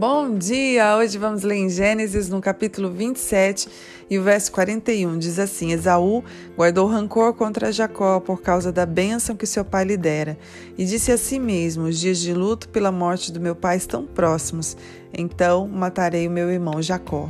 bom 0.00 0.34
dia! 0.34 0.96
Hoje 0.96 1.18
vamos 1.18 1.42
ler 1.42 1.56
em 1.56 1.68
Gênesis, 1.68 2.30
no 2.30 2.40
capítulo 2.40 2.90
27 2.90 3.68
e 4.08 4.18
o 4.18 4.22
verso 4.22 4.50
41. 4.50 5.18
Diz 5.18 5.38
assim: 5.38 5.72
Esaú 5.72 6.24
guardou 6.56 6.86
rancor 6.86 7.34
contra 7.34 7.70
Jacó 7.70 8.18
por 8.18 8.40
causa 8.40 8.72
da 8.72 8.86
bênção 8.86 9.36
que 9.36 9.44
seu 9.44 9.62
pai 9.62 9.84
lhe 9.84 9.98
dera, 9.98 10.38
e 10.78 10.86
disse 10.86 11.12
a 11.12 11.18
si 11.18 11.38
mesmo: 11.38 11.84
Os 11.84 12.00
dias 12.00 12.18
de 12.18 12.32
luto 12.32 12.70
pela 12.70 12.90
morte 12.90 13.30
do 13.30 13.38
meu 13.38 13.54
pai 13.54 13.76
estão 13.76 14.06
próximos, 14.06 14.74
então 15.12 15.68
matarei 15.68 16.26
o 16.26 16.30
meu 16.30 16.50
irmão 16.50 16.80
Jacó. 16.80 17.28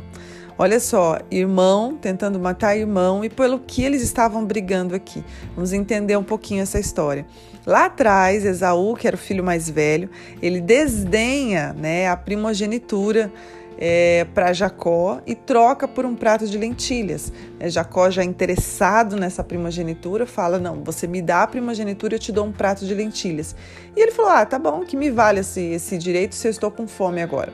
Olha 0.57 0.79
só, 0.79 1.19
irmão 1.29 1.97
tentando 1.97 2.39
matar 2.39 2.77
irmão 2.77 3.25
e 3.25 3.29
pelo 3.29 3.59
que 3.59 3.83
eles 3.83 4.01
estavam 4.01 4.45
brigando 4.45 4.95
aqui. 4.95 5.21
Vamos 5.55 5.73
entender 5.73 6.15
um 6.15 6.23
pouquinho 6.23 6.61
essa 6.61 6.79
história. 6.79 7.25
Lá 7.65 7.85
atrás, 7.85 8.43
Esaú, 8.43 8.95
que 8.95 9.07
era 9.07 9.15
o 9.15 9.19
filho 9.19 9.43
mais 9.43 9.69
velho, 9.69 10.09
ele 10.41 10.59
desdenha 10.59 11.73
né, 11.73 12.07
a 12.07 12.17
primogenitura 12.17 13.31
é, 13.77 14.25
para 14.33 14.53
Jacó 14.53 15.21
e 15.25 15.33
troca 15.33 15.87
por 15.87 16.05
um 16.05 16.15
prato 16.15 16.47
de 16.47 16.57
lentilhas. 16.57 17.33
É, 17.59 17.67
Jacó, 17.69 18.09
já 18.11 18.23
interessado 18.23 19.15
nessa 19.15 19.43
primogenitura, 19.43 20.27
fala: 20.27 20.59
Não, 20.59 20.83
você 20.83 21.07
me 21.07 21.21
dá 21.21 21.43
a 21.43 21.47
primogenitura, 21.47 22.15
eu 22.15 22.19
te 22.19 22.31
dou 22.31 22.45
um 22.45 22.51
prato 22.51 22.85
de 22.85 22.93
lentilhas. 22.93 23.55
E 23.95 23.99
ele 23.99 24.11
falou: 24.11 24.31
Ah, 24.31 24.45
tá 24.45 24.59
bom, 24.59 24.81
que 24.81 24.95
me 24.95 25.09
vale 25.09 25.39
esse, 25.39 25.61
esse 25.61 25.97
direito 25.97 26.35
se 26.35 26.47
eu 26.47 26.51
estou 26.51 26.69
com 26.69 26.87
fome 26.87 27.21
agora. 27.21 27.51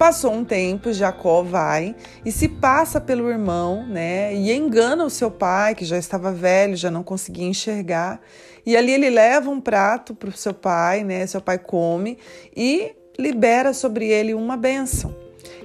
Passou 0.00 0.32
um 0.32 0.46
tempo, 0.46 0.94
Jacó 0.94 1.42
vai 1.42 1.94
e 2.24 2.32
se 2.32 2.48
passa 2.48 2.98
pelo 2.98 3.28
irmão, 3.28 3.86
né? 3.86 4.34
E 4.34 4.50
engana 4.50 5.04
o 5.04 5.10
seu 5.10 5.30
pai, 5.30 5.74
que 5.74 5.84
já 5.84 5.98
estava 5.98 6.32
velho, 6.32 6.74
já 6.74 6.90
não 6.90 7.02
conseguia 7.02 7.46
enxergar. 7.46 8.18
E 8.64 8.78
ali 8.78 8.92
ele 8.92 9.10
leva 9.10 9.50
um 9.50 9.60
prato 9.60 10.14
para 10.14 10.30
o 10.30 10.32
seu 10.32 10.54
pai, 10.54 11.04
né? 11.04 11.26
Seu 11.26 11.42
pai 11.42 11.58
come 11.58 12.16
e 12.56 12.92
libera 13.18 13.74
sobre 13.74 14.06
ele 14.08 14.32
uma 14.32 14.56
bênção, 14.56 15.14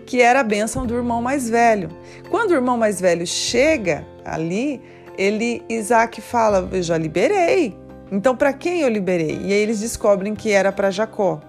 que 0.06 0.22
era 0.22 0.42
a 0.42 0.44
bênção 0.44 0.86
do 0.86 0.94
irmão 0.94 1.22
mais 1.22 1.50
velho. 1.50 1.88
Quando 2.30 2.52
o 2.52 2.56
irmão 2.56 2.78
mais 2.78 3.00
velho 3.00 3.26
chega 3.26 4.06
ali, 4.26 4.82
ele 5.18 5.64
Isaac 5.70 6.20
fala: 6.20 6.68
Eu 6.74 6.84
já 6.84 6.98
liberei. 6.98 7.74
Então, 8.12 8.36
para 8.36 8.52
quem 8.52 8.82
eu 8.82 8.90
liberei? 8.90 9.40
E 9.46 9.54
aí 9.54 9.60
eles 9.60 9.80
descobrem 9.80 10.36
que 10.36 10.52
era 10.52 10.74
para 10.74 10.92
Jacó. 10.92 11.40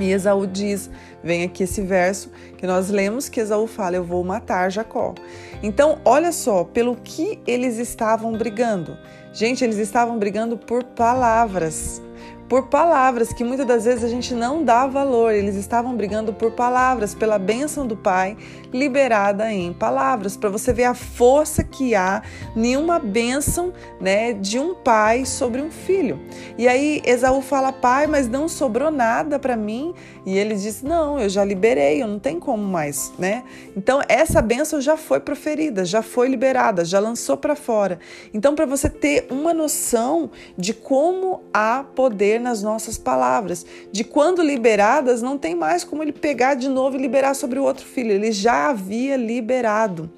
E 0.00 0.10
Esaú 0.10 0.46
diz: 0.46 0.90
vem 1.22 1.44
aqui 1.44 1.64
esse 1.64 1.82
verso 1.82 2.30
que 2.56 2.66
nós 2.66 2.90
lemos 2.90 3.28
que 3.28 3.40
Esaú 3.40 3.66
fala: 3.66 3.96
Eu 3.96 4.04
vou 4.04 4.22
matar 4.24 4.70
Jacó. 4.70 5.14
Então, 5.62 5.98
olha 6.04 6.32
só, 6.32 6.64
pelo 6.64 6.96
que 6.96 7.40
eles 7.46 7.78
estavam 7.78 8.32
brigando. 8.32 8.96
Gente, 9.32 9.64
eles 9.64 9.78
estavam 9.78 10.18
brigando 10.18 10.56
por 10.56 10.84
palavras 10.84 12.02
por 12.52 12.66
palavras 12.66 13.32
que 13.32 13.42
muitas 13.42 13.66
das 13.66 13.86
vezes 13.86 14.04
a 14.04 14.08
gente 14.08 14.34
não 14.34 14.62
dá 14.62 14.86
valor. 14.86 15.32
Eles 15.32 15.56
estavam 15.56 15.96
brigando 15.96 16.34
por 16.34 16.52
palavras, 16.52 17.14
pela 17.14 17.38
bênção 17.38 17.86
do 17.86 17.96
Pai 17.96 18.36
liberada 18.72 19.52
em 19.52 19.72
palavras, 19.72 20.36
para 20.36 20.48
você 20.48 20.72
ver 20.72 20.84
a 20.84 20.94
força 20.94 21.62
que 21.62 21.94
há 21.94 22.22
em 22.56 22.76
uma 22.76 22.98
bênção 22.98 23.72
né, 24.00 24.32
de 24.32 24.58
um 24.58 24.74
pai 24.74 25.26
sobre 25.26 25.60
um 25.60 25.70
filho. 25.70 26.18
E 26.56 26.66
aí 26.66 27.02
Esaú 27.04 27.42
fala, 27.42 27.72
pai, 27.72 28.06
mas 28.06 28.28
não 28.28 28.48
sobrou 28.48 28.90
nada 28.90 29.38
para 29.38 29.56
mim. 29.56 29.94
E 30.24 30.38
ele 30.38 30.54
diz, 30.54 30.82
não, 30.82 31.18
eu 31.18 31.28
já 31.28 31.44
liberei, 31.44 32.02
eu 32.02 32.06
não 32.06 32.18
tenho 32.18 32.40
como 32.40 32.62
mais, 32.62 33.12
né? 33.18 33.42
Então 33.76 34.00
essa 34.08 34.40
bênção 34.40 34.80
já 34.80 34.96
foi 34.96 35.20
proferida, 35.20 35.84
já 35.84 36.00
foi 36.00 36.28
liberada, 36.28 36.84
já 36.84 37.00
lançou 37.00 37.36
para 37.36 37.56
fora. 37.56 37.98
Então 38.32 38.54
para 38.54 38.64
você 38.64 38.88
ter 38.88 39.26
uma 39.30 39.52
noção 39.52 40.30
de 40.56 40.72
como 40.72 41.42
há 41.52 41.84
poder 41.94 42.40
nas 42.42 42.62
nossas 42.62 42.98
palavras, 42.98 43.64
de 43.90 44.04
quando 44.04 44.42
liberadas, 44.42 45.22
não 45.22 45.38
tem 45.38 45.54
mais 45.54 45.84
como 45.84 46.02
ele 46.02 46.12
pegar 46.12 46.54
de 46.54 46.68
novo 46.68 46.96
e 46.96 47.00
liberar 47.00 47.34
sobre 47.34 47.58
o 47.58 47.62
outro 47.62 47.86
filho, 47.86 48.10
ele 48.10 48.32
já 48.32 48.68
havia 48.68 49.16
liberado. 49.16 50.10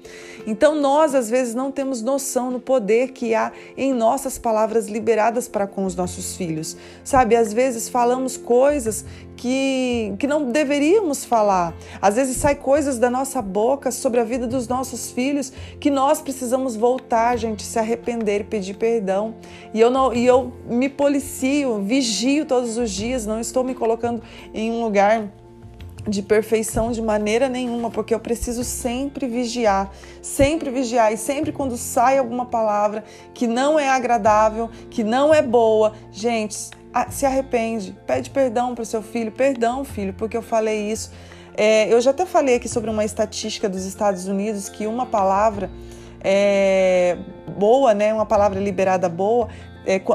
Então 0.47 0.75
nós 0.75 1.15
às 1.15 1.29
vezes 1.29 1.55
não 1.55 1.71
temos 1.71 2.01
noção 2.01 2.51
no 2.51 2.59
poder 2.59 3.11
que 3.11 3.33
há 3.33 3.51
em 3.75 3.93
nossas 3.93 4.37
palavras 4.37 4.87
liberadas 4.87 5.47
para 5.47 5.65
com 5.65 5.85
os 5.85 5.95
nossos 5.95 6.35
filhos. 6.35 6.77
Sabe, 7.03 7.35
às 7.35 7.51
vezes 7.51 7.89
falamos 7.89 8.37
coisas 8.37 9.05
que, 9.35 10.13
que 10.19 10.27
não 10.27 10.51
deveríamos 10.51 11.25
falar. 11.25 11.73
Às 12.01 12.15
vezes 12.15 12.37
sai 12.37 12.55
coisas 12.55 12.99
da 12.99 13.09
nossa 13.09 13.41
boca 13.41 13.91
sobre 13.91 14.19
a 14.19 14.23
vida 14.23 14.45
dos 14.45 14.67
nossos 14.67 15.11
filhos 15.11 15.51
que 15.79 15.89
nós 15.89 16.21
precisamos 16.21 16.75
voltar, 16.75 17.37
gente, 17.37 17.63
se 17.63 17.79
arrepender 17.79 18.41
e 18.41 18.43
pedir 18.43 18.75
perdão. 18.75 19.35
E 19.73 19.79
eu 19.79 19.89
não 19.89 20.13
e 20.13 20.25
eu 20.25 20.53
me 20.69 20.89
policio, 20.89 21.81
vigio 21.81 22.04
todos 22.45 22.77
os 22.77 22.91
dias, 22.91 23.25
não 23.25 23.39
estou 23.39 23.63
me 23.63 23.73
colocando 23.73 24.21
em 24.53 24.71
um 24.71 24.83
lugar 24.83 25.29
de 26.07 26.21
perfeição 26.21 26.91
de 26.91 27.01
maneira 27.01 27.49
nenhuma, 27.49 27.89
porque 27.89 28.13
eu 28.13 28.19
preciso 28.19 28.63
sempre 28.63 29.27
vigiar, 29.27 29.91
sempre 30.21 30.69
vigiar 30.69 31.11
e 31.11 31.17
sempre 31.17 31.51
quando 31.51 31.75
sai 31.77 32.17
alguma 32.17 32.45
palavra 32.45 33.03
que 33.33 33.47
não 33.47 33.79
é 33.79 33.89
agradável, 33.89 34.69
que 34.89 35.03
não 35.03 35.33
é 35.33 35.41
boa, 35.41 35.93
gente, 36.11 36.69
se 37.09 37.25
arrepende, 37.25 37.95
pede 38.05 38.29
perdão 38.29 38.75
para 38.75 38.83
o 38.83 38.85
seu 38.85 39.01
filho, 39.01 39.31
perdão, 39.31 39.83
filho, 39.83 40.13
porque 40.13 40.37
eu 40.37 40.41
falei 40.41 40.91
isso. 40.91 41.11
É, 41.57 41.91
eu 41.91 41.99
já 42.01 42.11
até 42.11 42.25
falei 42.25 42.55
aqui 42.55 42.67
sobre 42.67 42.89
uma 42.89 43.03
estatística 43.03 43.67
dos 43.67 43.85
Estados 43.85 44.27
Unidos 44.27 44.69
que 44.69 44.85
uma 44.85 45.05
palavra 45.05 45.71
é, 46.21 47.17
boa, 47.57 47.93
né, 47.93 48.13
uma 48.13 48.25
palavra 48.25 48.59
liberada 48.59 49.07
boa, 49.07 49.47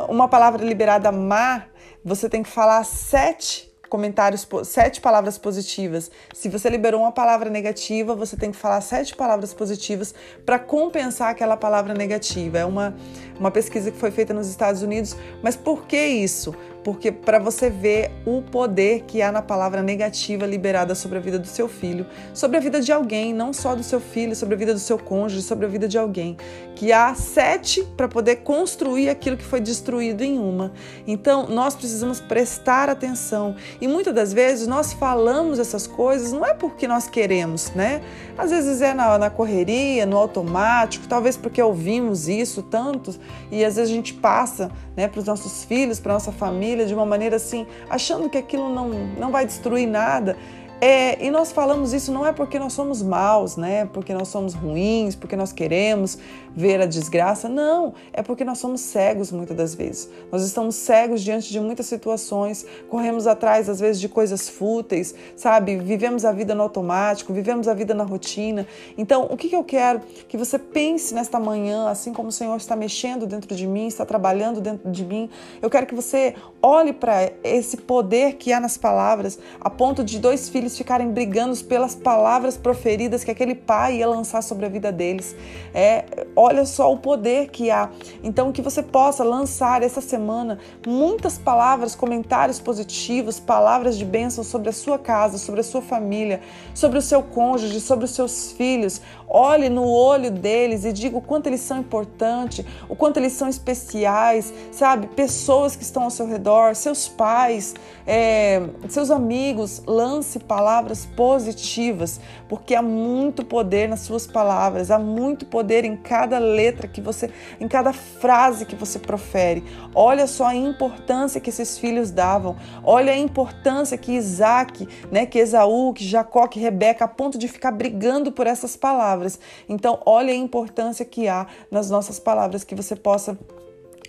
uma 0.08 0.28
palavra 0.28 0.64
liberada 0.64 1.10
má, 1.12 1.64
você 2.04 2.28
tem 2.28 2.42
que 2.42 2.48
falar 2.48 2.84
sete 2.84 3.70
comentários, 3.90 4.46
sete 4.64 5.00
palavras 5.00 5.36
positivas. 5.36 6.10
Se 6.32 6.48
você 6.48 6.70
liberou 6.70 7.00
uma 7.00 7.12
palavra 7.12 7.50
negativa, 7.50 8.14
você 8.14 8.36
tem 8.36 8.52
que 8.52 8.56
falar 8.56 8.80
sete 8.80 9.16
palavras 9.16 9.52
positivas 9.52 10.14
para 10.46 10.58
compensar 10.58 11.30
aquela 11.30 11.56
palavra 11.56 11.92
negativa. 11.92 12.58
É 12.58 12.64
uma, 12.64 12.96
uma 13.38 13.50
pesquisa 13.50 13.90
que 13.90 13.98
foi 13.98 14.12
feita 14.12 14.32
nos 14.32 14.48
Estados 14.48 14.80
Unidos. 14.82 15.16
Mas 15.42 15.56
por 15.56 15.86
que 15.86 15.98
isso? 15.98 16.54
Porque 16.82 17.12
para 17.12 17.38
você 17.38 17.68
ver 17.68 18.10
o 18.24 18.42
poder 18.42 19.02
que 19.06 19.20
há 19.20 19.30
na 19.30 19.42
palavra 19.42 19.82
negativa 19.82 20.46
liberada 20.46 20.94
sobre 20.94 21.18
a 21.18 21.20
vida 21.20 21.38
do 21.38 21.46
seu 21.46 21.68
filho, 21.68 22.06
sobre 22.32 22.56
a 22.56 22.60
vida 22.60 22.80
de 22.80 22.90
alguém, 22.92 23.34
não 23.34 23.52
só 23.52 23.74
do 23.74 23.82
seu 23.82 24.00
filho, 24.00 24.34
sobre 24.34 24.54
a 24.54 24.58
vida 24.58 24.72
do 24.72 24.78
seu 24.78 24.98
cônjuge, 24.98 25.42
sobre 25.42 25.66
a 25.66 25.68
vida 25.68 25.86
de 25.86 25.98
alguém, 25.98 26.36
que 26.74 26.92
há 26.92 27.14
sete 27.14 27.84
para 27.96 28.08
poder 28.08 28.36
construir 28.36 29.10
aquilo 29.10 29.36
que 29.36 29.44
foi 29.44 29.60
destruído 29.60 30.22
em 30.22 30.38
uma. 30.38 30.72
Então, 31.06 31.46
nós 31.46 31.74
precisamos 31.74 32.20
prestar 32.20 32.88
atenção 32.88 33.54
e 33.80 33.86
muitas 33.86 34.14
das 34.14 34.32
vezes 34.32 34.66
nós 34.66 34.92
falamos 34.92 35.58
essas 35.58 35.86
coisas 35.86 36.32
não 36.32 36.44
é 36.46 36.54
porque 36.54 36.88
nós 36.88 37.08
queremos, 37.08 37.70
né? 37.72 38.00
Às 38.38 38.50
vezes 38.50 38.80
é 38.80 38.94
na, 38.94 39.18
na 39.18 39.28
correria, 39.28 40.06
no 40.06 40.16
automático, 40.16 41.06
talvez 41.06 41.36
porque 41.36 41.60
ouvimos 41.60 42.28
isso 42.28 42.62
tanto 42.62 43.14
e 43.50 43.64
às 43.64 43.76
vezes 43.76 43.90
a 43.90 43.94
gente 43.94 44.14
passa, 44.14 44.70
né, 44.96 45.08
para 45.08 45.20
os 45.20 45.26
nossos 45.26 45.64
filhos, 45.64 46.00
para 46.00 46.14
nossa 46.14 46.32
família 46.32 46.69
família 46.70 46.86
de 46.86 46.94
uma 46.94 47.06
maneira 47.06 47.36
assim, 47.36 47.66
achando 47.88 48.28
que 48.28 48.38
aquilo 48.38 48.72
não, 48.72 48.88
não 49.18 49.30
vai 49.30 49.44
destruir 49.44 49.86
nada. 49.86 50.36
É, 50.80 51.22
e 51.22 51.30
nós 51.30 51.52
falamos 51.52 51.92
isso 51.92 52.10
não 52.10 52.26
é 52.26 52.32
porque 52.32 52.58
nós 52.58 52.72
somos 52.72 53.02
maus, 53.02 53.56
né? 53.56 53.84
Porque 53.84 54.14
nós 54.14 54.28
somos 54.28 54.54
ruins, 54.54 55.14
porque 55.14 55.36
nós 55.36 55.52
queremos 55.52 56.16
ver 56.56 56.80
a 56.80 56.86
desgraça. 56.86 57.50
Não, 57.50 57.92
é 58.14 58.22
porque 58.22 58.44
nós 58.44 58.58
somos 58.58 58.80
cegos 58.80 59.30
muitas 59.30 59.54
das 59.54 59.74
vezes. 59.74 60.08
Nós 60.32 60.42
estamos 60.42 60.74
cegos 60.76 61.20
diante 61.20 61.52
de 61.52 61.60
muitas 61.60 61.84
situações, 61.84 62.64
corremos 62.88 63.26
atrás 63.26 63.68
às 63.68 63.78
vezes 63.78 64.00
de 64.00 64.08
coisas 64.08 64.48
fúteis, 64.48 65.14
sabe? 65.36 65.76
Vivemos 65.76 66.24
a 66.24 66.32
vida 66.32 66.54
no 66.54 66.62
automático, 66.62 67.32
vivemos 67.32 67.68
a 67.68 67.74
vida 67.74 67.92
na 67.92 68.04
rotina. 68.04 68.66
Então, 68.96 69.28
o 69.30 69.36
que, 69.36 69.50
que 69.50 69.56
eu 69.56 69.64
quero? 69.64 70.00
Que 70.28 70.38
você 70.38 70.58
pense 70.58 71.14
nesta 71.14 71.38
manhã, 71.38 71.90
assim 71.90 72.14
como 72.14 72.30
o 72.30 72.32
Senhor 72.32 72.56
está 72.56 72.74
mexendo 72.74 73.26
dentro 73.26 73.54
de 73.54 73.66
mim, 73.66 73.86
está 73.86 74.06
trabalhando 74.06 74.62
dentro 74.62 74.90
de 74.90 75.04
mim. 75.04 75.28
Eu 75.60 75.68
quero 75.68 75.86
que 75.86 75.94
você 75.94 76.34
olhe 76.62 76.94
para 76.94 77.30
esse 77.44 77.76
poder 77.76 78.36
que 78.36 78.50
há 78.50 78.58
nas 78.58 78.78
palavras, 78.78 79.38
a 79.60 79.68
ponto 79.68 80.02
de 80.02 80.18
dois 80.18 80.48
filhos 80.48 80.69
eles 80.70 80.78
ficarem 80.78 81.10
brigando 81.10 81.56
pelas 81.64 81.94
palavras 81.94 82.56
proferidas 82.56 83.24
que 83.24 83.30
aquele 83.30 83.54
pai 83.54 83.96
ia 83.96 84.08
lançar 84.08 84.42
sobre 84.42 84.66
a 84.66 84.68
vida 84.68 84.92
deles. 84.92 85.34
É, 85.74 86.04
olha 86.36 86.64
só 86.64 86.92
o 86.92 86.96
poder 86.96 87.48
que 87.48 87.70
há. 87.70 87.90
Então, 88.22 88.52
que 88.52 88.62
você 88.62 88.82
possa 88.82 89.24
lançar 89.24 89.82
essa 89.82 90.00
semana 90.00 90.58
muitas 90.86 91.36
palavras, 91.36 91.94
comentários 91.94 92.60
positivos, 92.60 93.40
palavras 93.40 93.98
de 93.98 94.04
bênção 94.04 94.44
sobre 94.44 94.68
a 94.68 94.72
sua 94.72 94.98
casa, 94.98 95.38
sobre 95.38 95.60
a 95.60 95.64
sua 95.64 95.82
família, 95.82 96.40
sobre 96.72 96.98
o 96.98 97.02
seu 97.02 97.22
cônjuge, 97.22 97.80
sobre 97.80 98.04
os 98.04 98.12
seus 98.12 98.52
filhos. 98.52 99.00
Olhe 99.28 99.68
no 99.68 99.88
olho 99.88 100.30
deles 100.30 100.84
e 100.84 100.92
diga 100.92 101.16
o 101.16 101.20
quanto 101.20 101.46
eles 101.46 101.60
são 101.60 101.78
importantes, 101.78 102.64
o 102.88 102.96
quanto 102.96 103.16
eles 103.16 103.32
são 103.32 103.48
especiais, 103.48 104.52
sabe? 104.72 105.08
Pessoas 105.08 105.76
que 105.76 105.82
estão 105.82 106.04
ao 106.04 106.10
seu 106.10 106.26
redor, 106.26 106.74
seus 106.74 107.08
pais, 107.08 107.74
é, 108.06 108.62
seus 108.88 109.10
amigos, 109.10 109.82
lance 109.86 110.38
palavras 110.38 110.59
palavras 110.60 111.06
positivas, 111.16 112.20
porque 112.46 112.74
há 112.74 112.82
muito 112.82 113.42
poder 113.42 113.88
nas 113.88 114.00
suas 114.00 114.26
palavras, 114.26 114.90
há 114.90 114.98
muito 114.98 115.46
poder 115.46 115.86
em 115.86 115.96
cada 115.96 116.38
letra 116.38 116.86
que 116.86 117.00
você, 117.00 117.30
em 117.58 117.66
cada 117.66 117.94
frase 117.94 118.66
que 118.66 118.76
você 118.76 118.98
profere. 118.98 119.64
Olha 119.94 120.26
só 120.26 120.48
a 120.48 120.54
importância 120.54 121.40
que 121.40 121.48
esses 121.48 121.78
filhos 121.78 122.10
davam. 122.10 122.56
Olha 122.84 123.14
a 123.14 123.16
importância 123.16 123.96
que 123.96 124.12
Isaac, 124.12 124.86
né, 125.10 125.24
que 125.24 125.38
Esaú, 125.38 125.94
que 125.94 126.04
Jacó, 126.06 126.46
que 126.46 126.60
Rebeca, 126.60 127.06
a 127.06 127.08
ponto 127.08 127.38
de 127.38 127.48
ficar 127.48 127.70
brigando 127.70 128.30
por 128.30 128.46
essas 128.46 128.76
palavras. 128.76 129.40
Então, 129.66 129.98
olha 130.04 130.30
a 130.30 130.36
importância 130.36 131.06
que 131.06 131.26
há 131.26 131.46
nas 131.70 131.88
nossas 131.88 132.20
palavras, 132.20 132.64
que 132.64 132.74
você 132.74 132.94
possa 132.94 133.38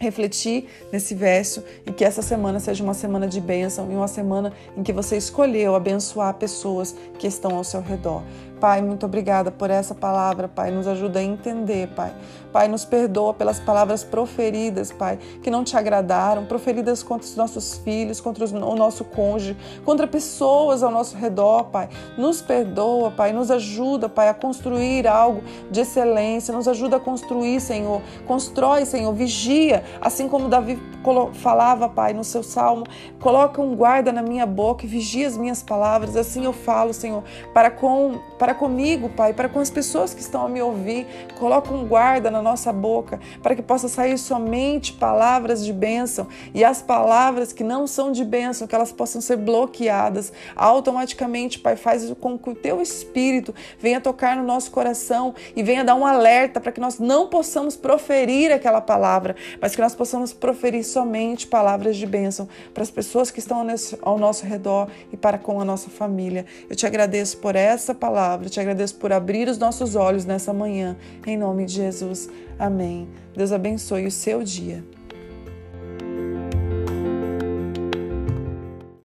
refletir 0.02 0.68
nesse 0.92 1.14
verso 1.14 1.64
e 1.86 1.92
que 1.92 2.04
essa 2.04 2.22
semana 2.22 2.60
seja 2.60 2.84
uma 2.84 2.94
semana 2.94 3.28
de 3.28 3.40
bênção 3.40 3.90
e 3.92 3.96
uma 3.96 4.08
semana 4.08 4.52
em 4.76 4.82
que 4.84 4.92
você 4.92 5.16
escolheu 5.16 5.76
abençoar 5.76 6.34
pessoas 6.34 6.96
que 7.20 7.28
estão 7.28 7.56
ao 7.56 7.64
seu 7.64 7.82
redor. 7.82 8.24
Pai, 8.60 8.82
muito 8.82 9.06
obrigada 9.06 9.52
por 9.52 9.72
essa 9.72 9.96
palavra, 9.96 10.48
Pai. 10.48 10.70
Nos 10.70 10.88
ajuda 10.88 11.20
a 11.20 11.24
entender, 11.24 11.88
Pai. 11.96 12.14
Pai, 12.52 12.68
nos 12.68 12.86
perdoa 12.86 13.34
pelas 13.34 13.60
palavras 13.60 14.04
proferidas, 14.04 14.92
Pai, 14.92 15.18
que 15.42 15.50
não 15.50 15.64
te 15.64 15.78
agradaram, 15.78 16.46
proferidas 16.46 17.02
contra 17.02 17.26
os 17.26 17.36
nossos 17.36 17.78
filhos, 17.78 18.20
contra 18.20 18.46
o 18.46 18.76
nosso 18.76 19.04
cônjuge, 19.06 19.58
contra 19.86 20.08
pessoas 20.08 20.84
ao 20.84 20.92
nosso 20.92 21.16
redor, 21.16 21.66
Pai. 21.66 21.90
Nos 22.18 22.42
perdoa, 22.42 23.12
Pai. 23.12 23.32
Nos 23.32 23.50
ajuda, 23.50 24.10
Pai, 24.10 24.30
a 24.30 24.34
construir 24.34 25.08
algo 25.08 25.42
de 25.70 25.82
excelência. 25.82 26.54
Nos 26.54 26.68
ajuda 26.68 26.98
a 26.98 27.00
construir, 27.00 27.60
Senhor. 27.60 28.02
Constrói, 28.28 28.86
Senhor. 28.86 29.14
Vigia, 29.14 29.84
assim 30.02 30.28
como 30.28 30.50
Davi 30.50 30.80
falava, 31.34 31.90
Pai, 31.90 32.14
no 32.14 32.24
seu 32.24 32.44
salmo. 32.44 32.86
Coloca 33.20 33.62
um 33.62 33.76
guarda 33.76 34.12
na 34.12 34.22
minha 34.22 34.46
boca 34.46 34.86
e 34.86 34.88
vigia 34.88 35.28
as 35.28 35.38
minhas 35.38 35.64
palavras. 35.64 36.16
Assim 36.16 36.46
eu 36.46 36.54
falo, 36.54 36.94
Senhor, 36.94 37.24
para 37.54 37.72
com 37.72 38.20
para 38.38 38.54
comigo, 38.56 39.08
Pai, 39.10 39.34
para 39.34 39.48
com 39.48 39.60
as 39.60 39.70
pessoas 39.70 40.14
que 40.14 40.22
estão 40.22 40.46
a 40.46 40.50
me 40.50 40.62
ouvir. 40.62 41.06
Coloca 41.40 41.72
um 41.74 41.86
guarda 41.86 42.32
na 42.32 42.41
nossa 42.42 42.72
boca 42.72 43.20
para 43.42 43.56
que 43.56 43.62
possa 43.62 43.88
sair 43.88 44.18
somente 44.18 44.94
palavras 44.94 45.64
de 45.64 45.74
bênção 45.74 46.28
e 46.54 46.64
as 46.64 46.82
palavras 46.82 47.54
que 47.54 47.64
não 47.64 47.88
são 47.88 48.12
de 48.12 48.24
bênção, 48.24 48.68
que 48.68 48.76
elas 48.76 48.92
possam 48.92 49.22
ser 49.22 49.38
bloqueadas 49.38 50.32
automaticamente, 50.56 51.60
Pai. 51.60 51.76
Faz 51.76 52.12
com 52.20 52.38
que 52.38 52.50
o 52.50 52.56
teu 52.56 52.82
espírito 52.82 53.54
venha 53.80 54.02
tocar 54.02 54.36
no 54.36 54.44
nosso 54.44 54.72
coração 54.72 55.34
e 55.56 55.64
venha 55.64 55.84
dar 55.84 55.96
um 55.96 56.06
alerta 56.06 56.60
para 56.60 56.72
que 56.72 56.80
nós 56.80 57.00
não 57.00 57.28
possamos 57.28 57.76
proferir 57.76 58.52
aquela 58.52 58.82
palavra, 58.82 59.36
mas 59.60 59.76
que 59.76 59.82
nós 59.82 59.96
possamos 59.96 60.34
proferir 60.34 60.84
somente 60.84 61.48
palavras 61.48 61.96
de 61.98 62.06
bênção 62.06 62.48
para 62.74 62.84
as 62.84 62.92
pessoas 62.92 63.32
que 63.32 63.40
estão 63.40 63.66
ao 64.02 64.18
nosso 64.18 64.46
redor 64.46 64.88
e 65.12 65.18
para 65.18 65.38
com 65.38 65.60
a 65.60 65.66
nossa 65.66 65.90
família. 65.90 66.46
Eu 66.70 66.76
te 66.76 66.86
agradeço 66.86 67.38
por 67.38 67.56
essa 67.56 67.94
palavra. 67.94 68.50
Te 68.50 68.60
agradeço 68.60 68.96
por 68.96 69.12
abrir 69.12 69.48
os 69.48 69.58
nossos 69.58 69.96
olhos 69.96 70.26
nessa 70.26 70.54
manhã. 70.54 70.98
Em 71.26 71.38
nome 71.38 71.66
de 71.66 71.74
Jesus. 71.74 72.30
Amém. 72.58 73.08
Deus 73.36 73.52
abençoe 73.52 74.06
o 74.06 74.12
seu 74.12 74.44
dia. 74.44 74.84